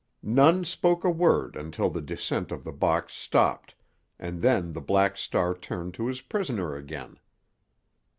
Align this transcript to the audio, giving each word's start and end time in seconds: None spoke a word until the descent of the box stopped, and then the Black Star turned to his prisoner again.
None 0.23 0.65
spoke 0.65 1.03
a 1.03 1.11
word 1.11 1.55
until 1.55 1.87
the 1.91 2.01
descent 2.01 2.51
of 2.51 2.63
the 2.63 2.71
box 2.71 3.13
stopped, 3.13 3.75
and 4.17 4.41
then 4.41 4.73
the 4.73 4.81
Black 4.81 5.15
Star 5.15 5.55
turned 5.55 5.93
to 5.93 6.07
his 6.07 6.21
prisoner 6.21 6.75
again. 6.75 7.19